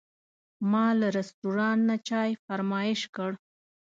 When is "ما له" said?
0.71-1.07